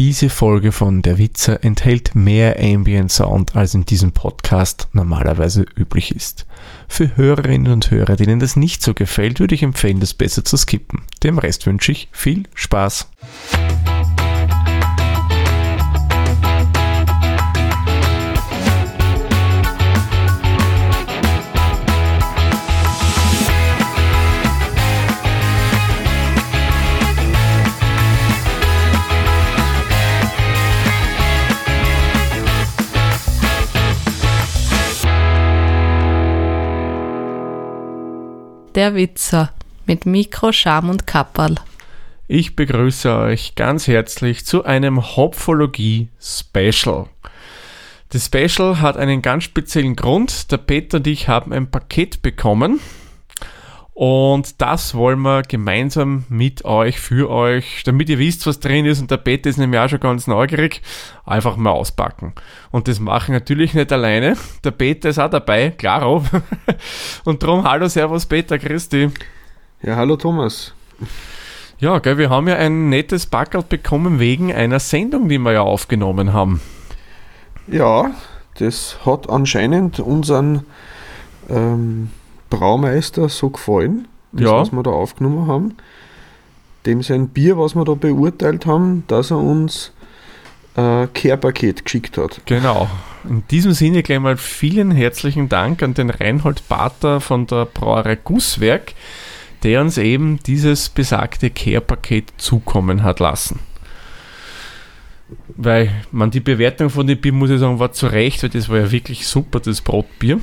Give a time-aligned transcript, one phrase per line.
[0.00, 6.16] Diese Folge von Der Witzer enthält mehr Ambient Sound, als in diesem Podcast normalerweise üblich
[6.16, 6.46] ist.
[6.88, 10.56] Für Hörerinnen und Hörer, denen das nicht so gefällt, würde ich empfehlen, das besser zu
[10.56, 11.02] skippen.
[11.22, 13.10] Dem Rest wünsche ich viel Spaß.
[38.80, 39.52] Der Witzer
[39.84, 41.56] mit Mikro, Scham und Kapperl.
[42.28, 47.04] Ich begrüße euch ganz herzlich zu einem Hopfologie-Special.
[48.08, 50.50] Das Special hat einen ganz speziellen Grund.
[50.50, 52.80] Der Peter und ich haben ein Paket bekommen
[53.92, 59.00] und das wollen wir gemeinsam mit euch, für euch, damit ihr wisst, was drin ist.
[59.00, 60.80] Und der Peter ist nämlich auch schon ganz neugierig,
[61.26, 62.32] einfach mal auspacken.
[62.70, 64.36] Und das machen natürlich nicht alleine.
[64.64, 66.24] Der Peter ist auch dabei, klaro.
[67.24, 69.10] Und darum, hallo, servus Peter, Christi.
[69.82, 70.72] Ja, hallo Thomas.
[71.78, 75.62] Ja, gell, wir haben ja ein nettes Packerl bekommen wegen einer Sendung, die wir ja
[75.62, 76.60] aufgenommen haben.
[77.66, 78.10] Ja,
[78.58, 80.66] das hat anscheinend unseren
[81.48, 82.10] ähm,
[82.50, 84.52] Braumeister so gefallen, das, Ja.
[84.60, 85.74] was wir da aufgenommen haben.
[86.86, 89.92] Dem sein Bier, was wir da beurteilt haben, dass er uns
[90.76, 92.40] äh, Care-Paket geschickt hat.
[92.46, 92.88] Genau.
[93.28, 98.16] In diesem Sinne gleich mal vielen herzlichen Dank an den Reinhold Pater von der Brauerei
[98.16, 98.94] Gusswerk,
[99.62, 103.58] der uns eben dieses besagte Care-Paket zukommen hat lassen.
[105.48, 108.68] Weil man die Bewertung von dem Bier, muss ich sagen, war zu Recht, weil das
[108.68, 110.40] war ja wirklich super, das Brotbier.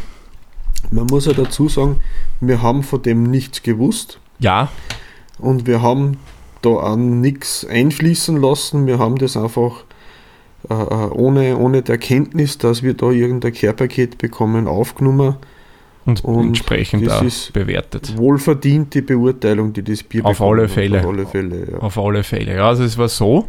[0.91, 1.99] Man muss ja dazu sagen,
[2.39, 4.69] wir haben von dem nichts gewusst Ja,
[5.39, 6.17] und wir haben
[6.61, 8.87] da auch nichts einfließen lassen.
[8.87, 9.83] Wir haben das einfach
[10.69, 15.35] äh, äh, ohne, ohne der Kenntnis, dass wir da irgendein Care-Paket bekommen, aufgenommen.
[16.05, 18.17] und, Und entsprechend auch bewertet.
[18.17, 20.71] Wohlverdiente Beurteilung, die das Bier Auf alle hat.
[20.71, 20.99] Fälle.
[20.99, 21.77] Auf alle Fälle, ja.
[21.77, 22.55] Auf alle Fälle.
[22.55, 23.47] Ja, also es war so,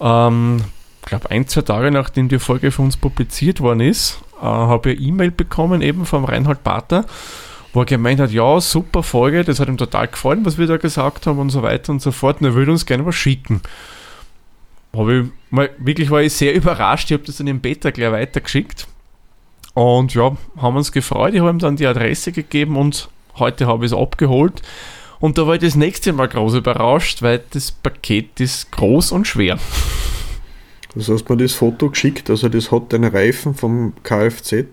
[0.00, 0.58] ähm,
[1.02, 4.92] ich glaube ein, zwei Tage nachdem die Folge von uns publiziert worden ist, äh, habe
[4.92, 7.04] ich E-Mail bekommen, eben vom Reinhold Pater,
[7.72, 10.76] wo er gemeint hat, ja, super Folge, das hat ihm total gefallen, was wir da
[10.76, 13.60] gesagt haben und so weiter und so fort, und er würde uns gerne was schicken.
[14.94, 18.12] Habe ich mal, wirklich war ich sehr überrascht, ich habe das dann im Beta gleich
[18.12, 18.86] weitergeschickt.
[19.74, 23.84] Und ja, haben uns gefreut, ich habe ihm dann die Adresse gegeben und heute habe
[23.84, 24.62] ich es abgeholt.
[25.20, 29.26] Und da war ich das nächste Mal groß überrascht, weil das Paket ist groß und
[29.26, 29.58] schwer.
[30.96, 34.64] Das hast mir das Foto geschickt, also das hat den Reifen vom Kfz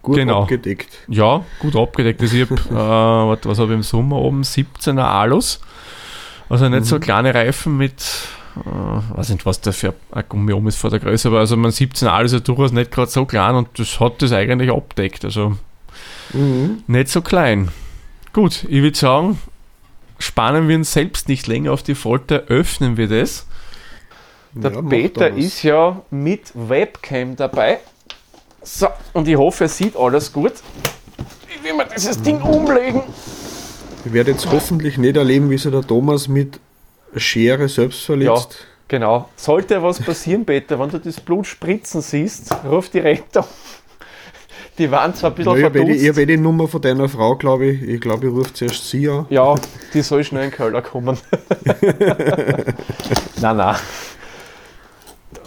[0.00, 0.42] gut Genau.
[0.42, 0.88] abgedeckt.
[1.08, 2.20] Ja, gut abgedeckt.
[2.22, 2.54] Also ich habe,
[3.44, 4.42] äh, was habe ich im Sommer oben?
[4.42, 5.60] 17er Alus.
[6.48, 8.02] Also nicht so kleine Reifen mit,
[8.64, 11.56] äh, weiß nicht, was da für ein Gummi oben ist vor der Größe, aber also
[11.56, 14.70] man 17 Alus ist ja durchaus nicht gerade so klein und das hat das eigentlich
[14.70, 15.24] abdeckt.
[15.24, 15.56] Also
[16.32, 16.82] Mhm.
[16.86, 17.68] nicht so klein.
[18.32, 19.38] Gut, ich würde sagen,
[20.18, 23.46] spannen wir uns selbst nicht länger auf die Folter, öffnen wir das.
[24.54, 27.78] Der Ja, Peter ist ja mit Webcam dabei.
[28.62, 30.52] So, und ich hoffe, er sieht alles gut.
[31.48, 33.02] Ich will mir dieses Ding umlegen.
[34.04, 36.60] Ich werde jetzt hoffentlich nicht erleben, wie sich der Thomas mit
[37.16, 38.66] Schere selbst verletzt.
[38.88, 39.28] Genau.
[39.36, 43.44] Sollte was passieren, Peter, wenn du das Blut spritzen siehst, ruf die Rettung.
[44.78, 46.08] Die waren zwar ein bisschen Ja, ich habe die, ich verdunst.
[46.18, 47.82] hab eh die Nummer von deiner Frau, glaube ich.
[47.82, 49.26] Ich glaube, ich rufe zuerst sie an.
[49.30, 49.54] Ja,
[49.92, 51.18] die soll schnell in Köln kommen.
[53.40, 53.76] nein, nein.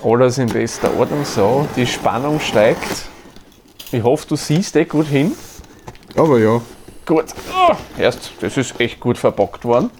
[0.03, 1.25] Alles in bester Ordnung.
[1.25, 3.05] So, die Spannung steigt.
[3.91, 5.33] Ich hoffe, du siehst eh gut hin.
[6.15, 6.61] Aber ja,
[7.05, 7.25] Gut.
[7.53, 9.91] Oh, erst, das ist echt gut verpackt worden.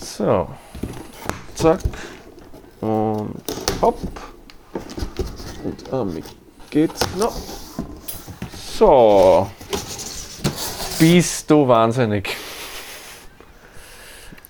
[0.00, 0.48] So.
[1.56, 1.80] Zack.
[2.80, 3.42] Und
[3.80, 3.98] hopp.
[5.64, 6.24] Und damit
[6.70, 7.34] geht's noch.
[8.78, 9.50] So.
[11.00, 12.36] Bist du wahnsinnig.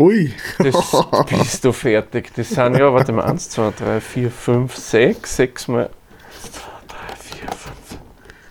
[0.02, 2.32] Ui, Das bist du fertig.
[2.34, 5.90] Das sind ja, warte mal, 1, 2, 3, 4, 5, 6, 6 mal.
[6.30, 7.76] 1, 2, 3, 4, 5,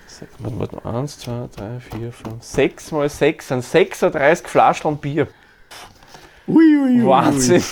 [0.08, 5.28] 6, warte, mal, 1, 2, 3, 4, 5, 6 mal 6 sind 36 Flaschen Bier.
[6.48, 7.08] ui, ui, ui.
[7.08, 7.64] Wahnsinn.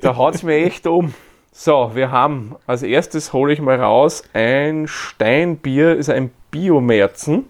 [0.00, 1.14] Da haut es mir echt um.
[1.52, 7.46] So, wir haben als erstes hole ich mal raus ein Steinbier, ist ein Biomerzen.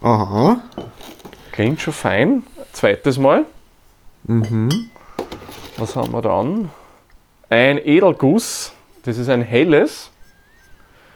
[0.00, 0.62] Aha.
[1.52, 2.44] Klingt schon fein.
[2.72, 3.44] Zweites Mal.
[4.24, 4.90] Mhm.
[5.76, 6.70] Was haben wir dann?
[7.48, 8.72] Ein Edelguss.
[9.04, 10.10] Das ist ein helles.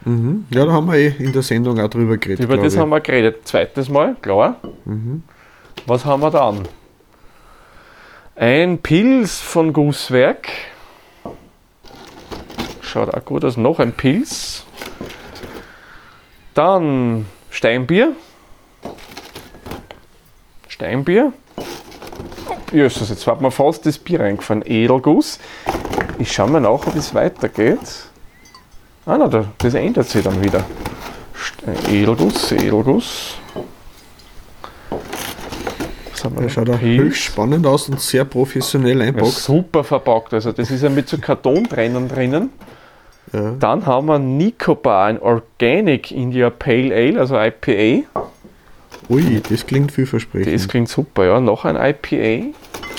[0.04, 0.46] Mhm.
[0.50, 2.44] Ja, da haben wir eh in der Sendung auch drüber geredet.
[2.44, 2.78] Über das ich.
[2.78, 3.46] haben wir geredet.
[3.46, 4.56] Zweites Mal, klar.
[4.84, 5.22] Mhm.
[5.86, 6.62] Was haben wir dann?
[8.36, 10.48] Ein Pils von Gusswerk.
[12.80, 13.56] schaut auch gut aus.
[13.56, 14.64] Noch ein Pilz.
[16.54, 18.12] Dann Steinbier.
[20.68, 21.32] Steinbier.
[22.74, 24.62] Jesus, jetzt hat mir fast das Bier reingefahren.
[24.66, 25.38] Edelguss.
[26.18, 27.78] Ich schaue mal nach, ob es weitergeht.
[29.06, 30.64] Ah, na, da- das ändert sich dann wieder.
[31.36, 33.36] St- Edelguss, Edelguss.
[36.24, 36.48] Noch?
[36.48, 39.26] schaut auch höchst spannend aus und sehr professionell Ja, einpackt.
[39.32, 40.32] super verpackt.
[40.32, 42.50] Also das ist ja mit so Kartonbrennern drinnen.
[43.32, 43.52] Ja.
[43.60, 48.06] Dann haben wir Nicobar, ein Organic India Pale Ale, also IPA.
[49.10, 50.68] Ui, das klingt Das vielversprechend.
[50.68, 51.40] klingt super, ja.
[51.40, 52.54] Noch ein IPA.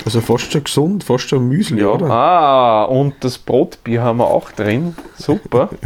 [0.05, 1.87] Also fast schon gesund, fast schon Müsli, Ja.
[1.87, 2.09] oder?
[2.09, 4.95] Ah, und das Brotbier haben wir auch drin.
[5.17, 5.69] Super.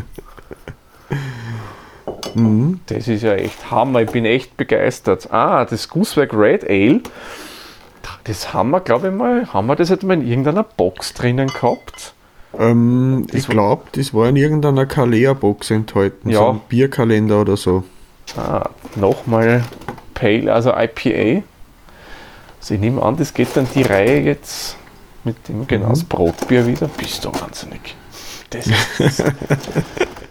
[2.35, 2.81] Mhm.
[2.87, 4.01] Das ist ja echt Hammer.
[4.03, 5.31] Ich bin echt begeistert.
[5.31, 7.01] Ah, das Gooseberg Red Ale.
[8.25, 12.13] Das haben wir, glaube ich mal, haben wir das mal in irgendeiner Box drinnen gehabt?
[12.57, 16.29] Ähm, ich glaube, das war in irgendeiner Kalea-Box enthalten.
[16.29, 16.39] Ja.
[16.39, 17.83] So ein Bierkalender oder so.
[18.37, 19.63] Ah, nochmal
[20.13, 21.43] Pale, also IPA.
[22.59, 24.77] Also ich nehme an, das geht dann die Reihe jetzt
[25.23, 26.87] mit dem genau das Brotbier wieder.
[26.97, 27.95] Bist du wahnsinnig.
[28.51, 28.65] Das
[28.99, 29.23] ist,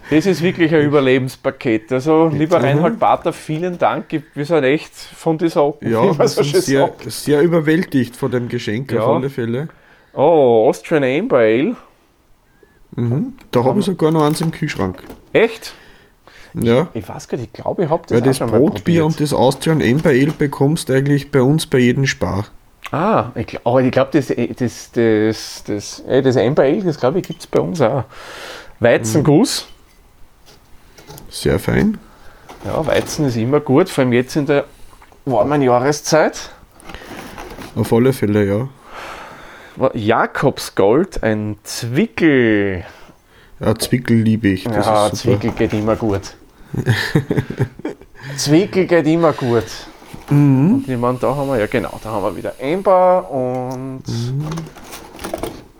[0.09, 1.91] das ist wirklich ein Überlebenspaket.
[1.93, 2.65] Also, lieber Mhm.
[2.65, 4.05] Reinhard Bater, vielen Dank.
[4.33, 7.09] Wir sind echt von dieser Ja, wir sind sehr, sagt.
[7.11, 9.01] sehr überwältigt von dem Geschenk Ja.
[9.03, 9.69] auf alle Fälle.
[10.13, 11.75] Oh, Austrian Amber Ale.
[12.95, 13.33] Mhm.
[13.51, 15.01] Da habe ich sogar noch eins im Kühlschrank.
[15.31, 15.73] Echt?
[16.53, 19.05] Ja, Ich weiß gar nicht, ich glaube, ich habe das weil das schon mal Brotbier
[19.05, 22.45] und das Austrian Amber Ale bekommst du eigentlich bei uns bei jedem Spar.
[22.91, 26.99] Ah, ich, glaub- aber ich glaube, das, das, das, das, äh, das Amber Ale, das
[26.99, 28.03] glaube ich, gibt es bei uns auch.
[28.79, 29.67] Weizenguss.
[31.29, 31.97] Sehr fein.
[32.65, 34.65] Ja, Weizen ist immer gut, vor allem jetzt in der
[35.25, 36.49] warmen Jahreszeit.
[37.75, 38.67] Auf alle Fälle, ja.
[39.93, 42.83] Jakobsgold, ein Zwickel.
[43.59, 44.63] Ja, Zwickel liebe ich.
[44.63, 45.11] Das ja.
[45.13, 46.35] Zwickel geht immer gut.
[48.37, 49.65] Zwickel geht immer gut.
[50.29, 50.75] Mhm.
[50.75, 54.03] Und ich meine, da haben wir, ja genau, da haben wir wieder Amber und.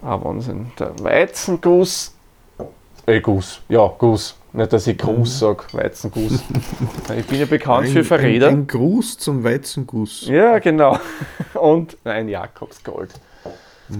[0.02, 0.72] Ah, Wahnsinn.
[0.80, 2.14] Der Weizenguss.
[3.06, 3.62] Äh, Guss.
[3.70, 4.36] Ja, Guss.
[4.52, 6.44] Nicht, dass ich Gruß sage, Weizenguss.
[7.18, 8.48] ich bin ja bekannt für Ein, ein, Verräter.
[8.48, 10.26] ein Gruß zum Weizenguss.
[10.26, 10.98] Ja, genau.
[11.54, 13.12] Und ein Jakobsgold.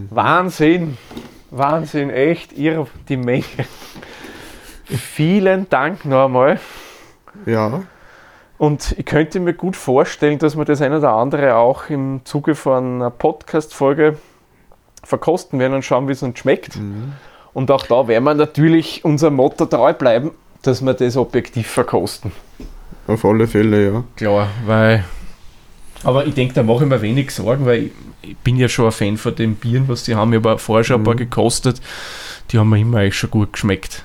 [0.10, 0.98] Wahnsinn.
[1.52, 3.44] Wahnsinn, echt irre die Menge.
[4.86, 6.60] Vielen Dank noch einmal.
[7.46, 7.82] Ja,
[8.58, 12.56] Und ich könnte mir gut vorstellen, dass wir das eine oder andere auch im Zuge
[12.56, 14.18] von einer Podcast-Folge
[15.04, 16.78] verkosten werden und schauen, wie es uns schmeckt.
[17.54, 20.32] Und auch da werden wir natürlich unserem Motto treu bleiben,
[20.62, 22.32] dass wir das objektiv verkosten.
[23.08, 24.04] auf alle Fälle, ja.
[24.18, 25.06] Klar, weil.
[26.04, 28.86] Aber ich denke, da mache ich mir wenig Sorgen, weil ich, ich bin ja schon
[28.86, 30.32] ein Fan von den Bieren, was die haben.
[30.34, 31.82] Ich habe vorher schon ein paar gekostet.
[32.52, 34.04] Die haben mir immer eigentlich schon gut geschmeckt.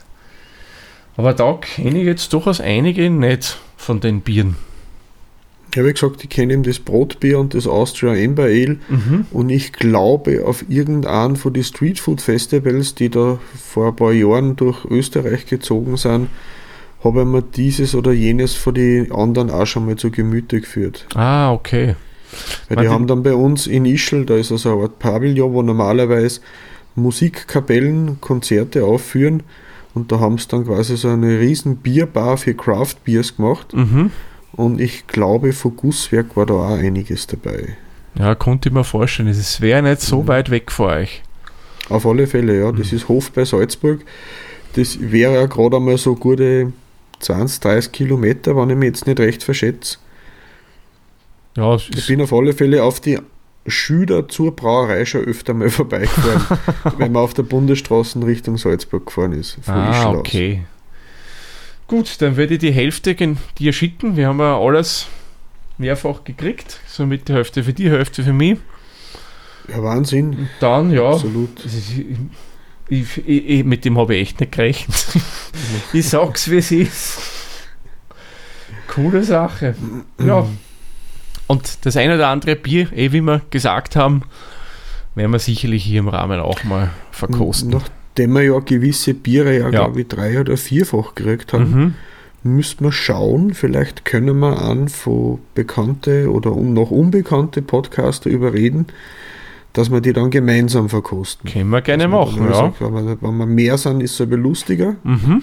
[1.17, 4.57] Aber da kenne ich jetzt durchaus einige nicht von den Bieren.
[5.73, 8.79] Ich habe gesagt, ich kenne eben das Brotbier und das Austria Amber Ale
[9.33, 14.55] und ich glaube auf irgendeinen von den Streetfood Festivals, die da vor ein paar Jahren
[14.55, 16.29] durch Österreich gezogen sind,
[17.03, 21.07] habe ich mir dieses oder jenes von den anderen auch schon mal zu Gemüte geführt.
[21.15, 21.97] Ah, okay.
[22.69, 25.63] Weil die haben dann bei uns in Ischl, da ist also eine Art Pavillon, wo
[25.63, 26.41] normalerweise
[26.95, 29.43] Musikkapellen Konzerte aufführen
[29.95, 34.11] und da haben sie dann quasi so eine riesen Bierbar für Craft Beers gemacht Mhm.
[34.53, 37.77] und ich glaube von Gusswerk war da auch einiges dabei.
[38.19, 39.29] Ja, konnte ich mir vorstellen.
[39.29, 41.23] Es wäre nicht so weit weg von euch.
[41.89, 42.71] Auf alle Fälle, ja.
[42.73, 44.01] Das ist Hof bei Salzburg.
[44.75, 46.73] Das wäre ja gerade einmal so gute
[47.19, 49.99] 20, 30 Kilometer, wenn ich mich jetzt nicht recht verschätze.
[51.57, 53.19] Ja, es Ich bin auf alle Fälle auf die
[53.67, 56.59] Schüler zur Brauerei schon öfter mal vorbeigefahren,
[56.99, 59.59] wenn man auf der Bundesstraße Richtung Salzburg gefahren ist.
[59.67, 60.65] Ah, okay.
[61.87, 63.15] Gut, dann werde ich die Hälfte
[63.59, 64.17] dir schicken.
[64.17, 65.07] Wir haben ja alles
[65.79, 66.81] mehrfach gekriegt.
[66.87, 68.59] Somit die Hälfte für die Hälfte für mich.
[69.69, 70.31] Ja, Wahnsinn.
[70.31, 71.65] Und dann, ja, Absolut.
[71.65, 72.05] ich,
[72.89, 75.07] ich, ich, mit dem habe ich echt nicht gerechnet.
[75.93, 77.19] ich sag's, wie es ist.
[78.89, 79.75] Coole Sache.
[80.19, 80.47] Ja.
[81.47, 84.23] Und das eine oder andere Bier, eh wie wir gesagt haben,
[85.15, 87.71] werden wir sicherlich hier im Rahmen auch mal verkosten.
[87.71, 89.71] Nachdem wir ja gewisse Biere ja, Ja.
[89.71, 91.95] glaube ich, drei- oder vierfach gekriegt haben,
[92.43, 92.57] Mhm.
[92.57, 98.87] müssten wir schauen, vielleicht können wir an von bekannte oder noch unbekannte Podcaster überreden,
[99.75, 101.51] dass wir die dann gemeinsam verkosten.
[101.51, 102.55] Können wir gerne machen, ja.
[102.55, 105.43] sagt, wenn, wir, wenn wir mehr sind, ist es aber lustiger, Mhm.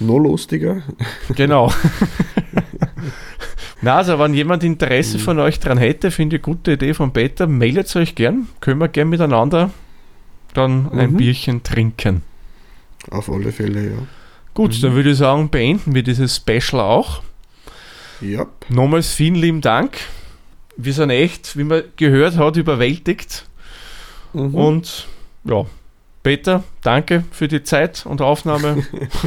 [0.00, 0.82] noch lustiger.
[1.34, 1.70] Genau.
[3.82, 7.12] Na, also wenn jemand Interesse von euch dran hätte, finde ich eine gute Idee von
[7.12, 8.48] Peter, meldet euch gern.
[8.60, 9.70] Können wir gern miteinander
[10.54, 11.16] dann ein Mhm.
[11.18, 12.22] Bierchen trinken.
[13.10, 13.98] Auf alle Fälle, ja.
[14.54, 17.20] Gut, dann würde ich sagen, beenden wir dieses Special auch.
[18.22, 19.98] Ja, Nochmals vielen lieben Dank.
[20.78, 23.44] Wir sind echt, wie man gehört hat, überwältigt.
[24.32, 24.54] mhm.
[24.54, 25.06] Und
[25.44, 25.66] ja,
[26.22, 28.82] Peter, danke für die Zeit und Aufnahme.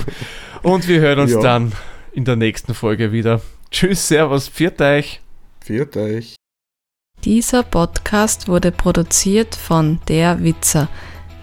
[0.64, 1.40] und wir hören uns Ja.
[1.42, 1.72] dann
[2.12, 3.42] in der nächsten Folge wieder.
[3.72, 5.20] Tschüss, Servus, pfiat euch.
[5.62, 6.36] Viert euch.
[7.24, 10.88] Dieser Podcast wurde produziert von Der Witzer.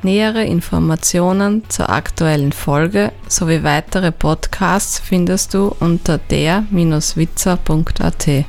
[0.03, 8.47] Nähere Informationen zur aktuellen Folge sowie weitere Podcasts findest du unter der-witzer.at.